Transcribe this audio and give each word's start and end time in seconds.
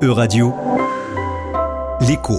E-Radio, 0.00 0.54
l'écho. 2.06 2.34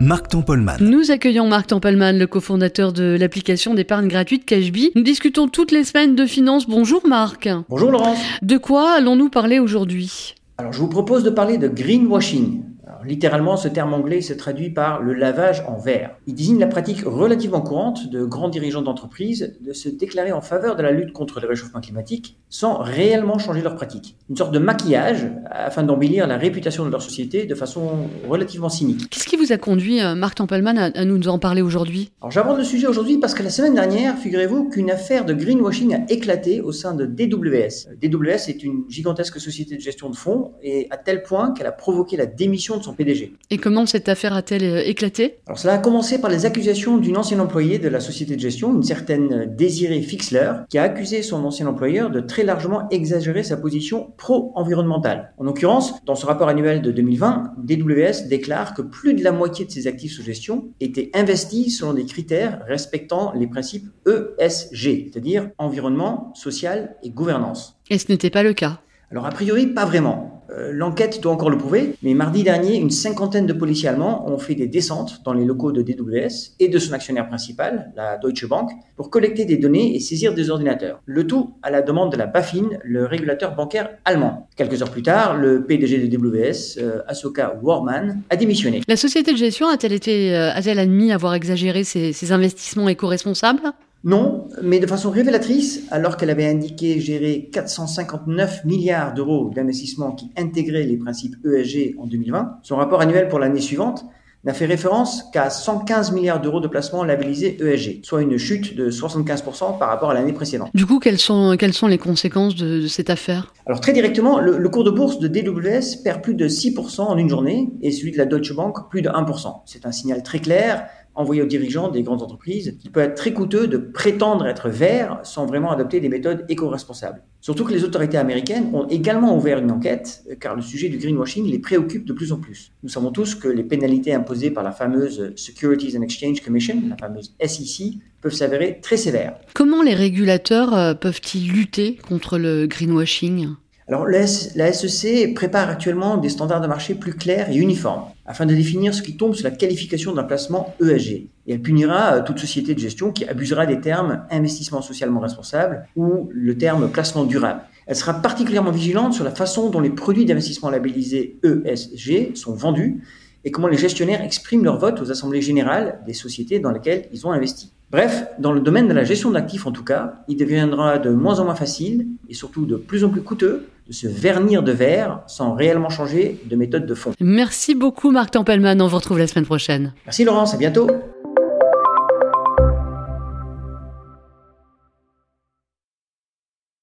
Marc 0.00 0.28
Tempelman. 0.28 0.76
Nous 0.78 1.10
accueillons 1.10 1.48
Marc 1.48 1.66
Tempelman, 1.66 2.16
le 2.16 2.28
cofondateur 2.28 2.92
de 2.92 3.16
l'application 3.18 3.74
d'épargne 3.74 4.06
gratuite 4.06 4.44
Cashbee. 4.44 4.92
Nous 4.94 5.02
discutons 5.02 5.48
toutes 5.48 5.72
les 5.72 5.82
semaines 5.82 6.14
de 6.14 6.24
finances. 6.24 6.68
Bonjour 6.68 7.04
Marc. 7.04 7.48
Bonjour 7.68 7.90
Laurence. 7.90 8.18
De 8.42 8.56
quoi 8.58 8.92
allons-nous 8.92 9.28
parler 9.28 9.58
aujourd'hui? 9.58 10.36
Alors 10.56 10.72
je 10.72 10.78
vous 10.78 10.88
propose 10.88 11.24
de 11.24 11.30
parler 11.30 11.58
de 11.58 11.66
greenwashing. 11.66 12.62
Littéralement, 13.06 13.56
ce 13.56 13.68
terme 13.68 13.92
anglais 13.92 14.20
se 14.20 14.32
traduit 14.32 14.70
par 14.70 15.02
le 15.02 15.14
lavage 15.14 15.62
en 15.66 15.76
verre. 15.76 16.16
Il 16.26 16.34
désigne 16.34 16.58
la 16.58 16.66
pratique 16.66 17.02
relativement 17.04 17.60
courante 17.60 18.08
de 18.10 18.24
grands 18.24 18.48
dirigeants 18.48 18.82
d'entreprise 18.82 19.56
de 19.60 19.72
se 19.72 19.88
déclarer 19.88 20.32
en 20.32 20.40
faveur 20.40 20.76
de 20.76 20.82
la 20.82 20.90
lutte 20.90 21.12
contre 21.12 21.40
le 21.40 21.48
réchauffement 21.48 21.80
climatique 21.80 22.38
sans 22.48 22.78
réellement 22.78 23.38
changer 23.38 23.62
leurs 23.62 23.74
pratiques. 23.74 24.16
Une 24.30 24.36
sorte 24.36 24.52
de 24.52 24.58
maquillage 24.58 25.26
afin 25.50 25.82
d'embellir 25.82 26.26
la 26.26 26.36
réputation 26.36 26.84
de 26.84 26.90
leur 26.90 27.02
société 27.02 27.46
de 27.46 27.54
façon 27.54 28.08
relativement 28.28 28.68
cynique. 28.68 29.10
Qu'est-ce 29.10 29.26
qui 29.26 29.36
vous 29.36 29.52
a 29.52 29.58
conduit, 29.58 30.00
euh, 30.00 30.14
Marc 30.14 30.36
Tempelman, 30.36 30.78
à 30.78 31.04
nous 31.04 31.28
en 31.28 31.38
parler 31.38 31.62
aujourd'hui? 31.62 32.12
Alors 32.20 32.30
j'aborde 32.30 32.58
le 32.58 32.64
sujet 32.64 32.86
aujourd'hui 32.86 33.18
parce 33.18 33.34
que 33.34 33.42
la 33.42 33.50
semaine 33.50 33.74
dernière, 33.74 34.16
figurez-vous 34.16 34.68
qu'une 34.68 34.90
affaire 34.90 35.24
de 35.24 35.34
greenwashing 35.34 35.94
a 35.94 36.12
éclaté 36.12 36.60
au 36.60 36.72
sein 36.72 36.94
de 36.94 37.06
DWS. 37.06 37.88
DWS 38.00 38.48
est 38.48 38.62
une 38.62 38.84
gigantesque 38.88 39.40
société 39.40 39.76
de 39.76 39.80
gestion 39.80 40.08
de 40.08 40.16
fonds 40.16 40.52
et 40.62 40.86
à 40.90 40.96
tel 40.96 41.22
point 41.22 41.52
qu'elle 41.52 41.66
a 41.66 41.72
provoqué 41.72 42.16
la 42.16 42.26
démission 42.26 42.76
de 42.76 42.82
son 42.82 42.93
PDG. 42.94 43.34
Et 43.50 43.58
comment 43.58 43.86
cette 43.86 44.08
affaire 44.08 44.32
a-t-elle 44.32 44.64
euh, 44.64 44.82
éclaté? 44.84 45.38
Alors 45.46 45.58
cela 45.58 45.74
a 45.74 45.78
commencé 45.78 46.20
par 46.20 46.30
les 46.30 46.46
accusations 46.46 46.98
d'une 46.98 47.16
ancienne 47.16 47.40
employée 47.40 47.78
de 47.78 47.88
la 47.88 48.00
société 48.00 48.36
de 48.36 48.40
gestion, 48.40 48.74
une 48.74 48.82
certaine 48.82 49.54
Désirée 49.56 50.02
Fixler, 50.02 50.52
qui 50.68 50.78
a 50.78 50.82
accusé 50.82 51.22
son 51.22 51.44
ancien 51.44 51.66
employeur 51.66 52.10
de 52.10 52.20
très 52.20 52.44
largement 52.44 52.88
exagérer 52.90 53.42
sa 53.42 53.56
position 53.56 54.12
pro-environnementale. 54.16 55.32
En 55.38 55.44
l'occurrence, 55.44 55.94
dans 56.04 56.14
ce 56.14 56.26
rapport 56.26 56.48
annuel 56.48 56.82
de 56.82 56.90
2020, 56.90 57.54
DWS 57.58 58.28
déclare 58.28 58.74
que 58.74 58.82
plus 58.82 59.14
de 59.14 59.22
la 59.22 59.32
moitié 59.32 59.64
de 59.64 59.70
ses 59.70 59.86
actifs 59.86 60.12
sous 60.12 60.22
gestion 60.22 60.68
étaient 60.80 61.10
investis 61.14 61.78
selon 61.78 61.94
des 61.94 62.06
critères 62.06 62.60
respectant 62.66 63.32
les 63.34 63.46
principes 63.46 63.88
ESG, 64.06 65.10
c'est-à-dire 65.10 65.50
environnement, 65.58 66.32
social 66.34 66.96
et 67.02 67.10
gouvernance. 67.10 67.78
Et 67.90 67.98
ce 67.98 68.10
n'était 68.10 68.30
pas 68.30 68.42
le 68.42 68.52
cas? 68.54 68.80
Alors 69.10 69.26
a 69.26 69.30
priori, 69.30 69.66
pas 69.66 69.84
vraiment. 69.84 70.34
Euh, 70.50 70.72
l'enquête 70.72 71.20
doit 71.22 71.32
encore 71.32 71.50
le 71.50 71.58
prouver, 71.58 71.94
mais 72.02 72.14
mardi 72.14 72.42
dernier, 72.42 72.76
une 72.76 72.90
cinquantaine 72.90 73.46
de 73.46 73.52
policiers 73.52 73.88
allemands 73.88 74.28
ont 74.28 74.38
fait 74.38 74.54
des 74.54 74.66
descentes 74.66 75.22
dans 75.24 75.32
les 75.32 75.44
locaux 75.44 75.72
de 75.72 75.82
DWS 75.82 76.54
et 76.60 76.68
de 76.68 76.78
son 76.78 76.92
actionnaire 76.92 77.26
principal, 77.26 77.92
la 77.96 78.18
Deutsche 78.18 78.46
Bank, 78.46 78.70
pour 78.96 79.10
collecter 79.10 79.44
des 79.44 79.56
données 79.56 79.96
et 79.96 80.00
saisir 80.00 80.34
des 80.34 80.50
ordinateurs. 80.50 81.00
Le 81.06 81.26
tout 81.26 81.54
à 81.62 81.70
la 81.70 81.82
demande 81.82 82.12
de 82.12 82.16
la 82.16 82.26
BaFin, 82.26 82.68
le 82.82 83.06
régulateur 83.06 83.54
bancaire 83.54 83.90
allemand. 84.04 84.48
Quelques 84.56 84.82
heures 84.82 84.90
plus 84.90 85.02
tard, 85.02 85.36
le 85.36 85.64
PDG 85.64 86.06
de 86.06 86.16
DWS, 86.16 86.78
euh, 86.78 87.00
Asoka 87.06 87.58
Warman, 87.62 88.20
a 88.28 88.36
démissionné. 88.36 88.82
La 88.86 88.96
société 88.96 89.32
de 89.32 89.38
gestion 89.38 89.68
a-t-elle 89.68 89.98
euh, 90.08 90.80
admis 90.80 91.12
avoir 91.12 91.34
exagéré 91.34 91.84
ses 91.84 92.32
investissements 92.32 92.88
éco-responsables? 92.88 93.72
Non, 94.04 94.48
mais 94.62 94.80
de 94.80 94.86
façon 94.86 95.10
révélatrice, 95.10 95.86
alors 95.90 96.18
qu'elle 96.18 96.28
avait 96.28 96.46
indiqué 96.46 97.00
gérer 97.00 97.48
459 97.50 98.66
milliards 98.66 99.14
d'euros 99.14 99.50
d'investissements 99.54 100.12
qui 100.12 100.30
intégraient 100.36 100.84
les 100.84 100.98
principes 100.98 101.36
ESG 101.44 101.94
en 101.98 102.06
2020, 102.06 102.58
son 102.62 102.76
rapport 102.76 103.00
annuel 103.00 103.28
pour 103.28 103.38
l'année 103.38 103.62
suivante 103.62 104.04
n'a 104.44 104.52
fait 104.52 104.66
référence 104.66 105.24
qu'à 105.32 105.48
115 105.48 106.12
milliards 106.12 106.38
d'euros 106.38 106.60
de 106.60 106.68
placements 106.68 107.02
labellisés 107.02 107.56
ESG, 107.62 108.04
soit 108.04 108.20
une 108.20 108.36
chute 108.36 108.76
de 108.76 108.90
75% 108.90 109.78
par 109.78 109.88
rapport 109.88 110.10
à 110.10 110.14
l'année 110.14 110.34
précédente. 110.34 110.68
Du 110.74 110.84
coup, 110.84 110.98
quelles 110.98 111.18
sont, 111.18 111.56
quelles 111.58 111.72
sont 111.72 111.86
les 111.86 111.96
conséquences 111.96 112.54
de, 112.54 112.86
cette 112.86 113.08
affaire? 113.08 113.54
Alors 113.64 113.80
très 113.80 113.94
directement, 113.94 114.38
le, 114.38 114.58
le, 114.58 114.68
cours 114.68 114.84
de 114.84 114.90
bourse 114.90 115.18
de 115.18 115.28
DWS 115.28 116.02
perd 116.04 116.20
plus 116.20 116.34
de 116.34 116.46
6% 116.46 117.00
en 117.00 117.16
une 117.16 117.30
journée 117.30 117.70
et 117.80 117.90
celui 117.90 118.12
de 118.12 118.18
la 118.18 118.26
Deutsche 118.26 118.54
Bank 118.54 118.90
plus 118.90 119.00
de 119.00 119.08
1%. 119.08 119.62
C'est 119.64 119.86
un 119.86 119.92
signal 119.92 120.22
très 120.22 120.40
clair 120.40 120.88
envoyé 121.14 121.42
aux 121.42 121.46
dirigeants 121.46 121.88
des 121.88 122.02
grandes 122.02 122.22
entreprises 122.22 122.76
qu'il 122.80 122.90
peut 122.90 123.00
être 123.00 123.14
très 123.14 123.32
coûteux 123.32 123.66
de 123.66 123.76
prétendre 123.76 124.46
être 124.46 124.68
vert 124.68 125.20
sans 125.22 125.46
vraiment 125.46 125.70
adopter 125.70 126.00
des 126.00 126.08
méthodes 126.08 126.44
éco-responsables. 126.48 127.22
Surtout 127.40 127.64
que 127.64 127.72
les 127.72 127.84
autorités 127.84 128.16
américaines 128.16 128.70
ont 128.72 128.86
également 128.88 129.36
ouvert 129.36 129.58
une 129.58 129.70
enquête 129.70 130.24
car 130.40 130.56
le 130.56 130.62
sujet 130.62 130.88
du 130.88 130.98
greenwashing 130.98 131.46
les 131.46 131.58
préoccupe 131.58 132.04
de 132.04 132.12
plus 132.12 132.32
en 132.32 132.38
plus. 132.38 132.72
Nous 132.82 132.88
savons 132.88 133.10
tous 133.10 133.34
que 133.34 133.48
les 133.48 133.64
pénalités 133.64 134.14
imposées 134.14 134.50
par 134.50 134.64
la 134.64 134.72
fameuse 134.72 135.32
Securities 135.36 135.96
and 135.96 136.02
Exchange 136.02 136.40
Commission, 136.40 136.82
la 136.88 136.96
fameuse 136.96 137.34
SEC, 137.44 137.94
peuvent 138.20 138.32
s'avérer 138.32 138.80
très 138.80 138.96
sévères. 138.96 139.38
Comment 139.54 139.82
les 139.82 139.94
régulateurs 139.94 140.74
euh, 140.74 140.94
peuvent-ils 140.94 141.52
lutter 141.52 141.96
contre 141.96 142.38
le 142.38 142.66
greenwashing? 142.66 143.48
Alors 143.86 144.06
la 144.06 144.26
SEC 144.72 145.34
prépare 145.34 145.68
actuellement 145.68 146.16
des 146.16 146.30
standards 146.30 146.62
de 146.62 146.66
marché 146.66 146.94
plus 146.94 147.12
clairs 147.12 147.50
et 147.50 147.56
uniformes 147.56 148.04
afin 148.24 148.46
de 148.46 148.54
définir 148.54 148.94
ce 148.94 149.02
qui 149.02 149.18
tombe 149.18 149.34
sur 149.34 149.44
la 149.44 149.54
qualification 149.54 150.12
d'un 150.14 150.24
placement 150.24 150.74
ESG. 150.80 151.10
Et 151.46 151.52
elle 151.52 151.60
punira 151.60 152.14
euh, 152.14 152.22
toute 152.22 152.38
société 152.38 152.74
de 152.74 152.78
gestion 152.78 153.12
qui 153.12 153.26
abusera 153.26 153.66
des 153.66 153.80
termes 153.80 154.24
investissement 154.30 154.80
socialement 154.80 155.20
responsable 155.20 155.86
ou 155.96 156.30
le 156.32 156.56
terme 156.56 156.90
placement 156.90 157.24
durable. 157.24 157.60
Elle 157.86 157.96
sera 157.96 158.14
particulièrement 158.14 158.70
vigilante 158.70 159.12
sur 159.12 159.24
la 159.24 159.30
façon 159.30 159.68
dont 159.68 159.80
les 159.80 159.90
produits 159.90 160.24
d'investissement 160.24 160.70
labellisés 160.70 161.38
ESG 161.44 162.34
sont 162.34 162.54
vendus 162.54 163.02
et 163.44 163.50
comment 163.50 163.68
les 163.68 163.76
gestionnaires 163.76 164.22
expriment 164.22 164.64
leur 164.64 164.78
vote 164.78 165.02
aux 165.02 165.10
assemblées 165.10 165.42
générales 165.42 166.00
des 166.06 166.14
sociétés 166.14 166.58
dans 166.58 166.70
lesquelles 166.70 167.08
ils 167.12 167.26
ont 167.26 167.32
investi. 167.32 167.72
Bref, 167.94 168.24
dans 168.40 168.50
le 168.50 168.58
domaine 168.58 168.88
de 168.88 168.92
la 168.92 169.04
gestion 169.04 169.30
d'actifs 169.30 169.68
en 169.68 169.70
tout 169.70 169.84
cas, 169.84 170.14
il 170.26 170.36
deviendra 170.36 170.98
de 170.98 171.10
moins 171.10 171.38
en 171.38 171.44
moins 171.44 171.54
facile 171.54 172.08
et 172.28 172.34
surtout 172.34 172.66
de 172.66 172.74
plus 172.74 173.04
en 173.04 173.08
plus 173.08 173.22
coûteux 173.22 173.68
de 173.86 173.92
se 173.92 174.08
vernir 174.08 174.64
de 174.64 174.72
verre 174.72 175.20
sans 175.28 175.54
réellement 175.54 175.90
changer 175.90 176.40
de 176.44 176.56
méthode 176.56 176.86
de 176.86 176.94
fond. 176.94 177.12
Merci 177.20 177.76
beaucoup 177.76 178.10
Marc 178.10 178.32
Tempelman, 178.32 178.82
on 178.82 178.88
vous 178.88 178.96
retrouve 178.96 179.20
la 179.20 179.28
semaine 179.28 179.46
prochaine. 179.46 179.92
Merci 180.06 180.24
Laurence, 180.24 180.54
à 180.54 180.56
bientôt. 180.56 180.88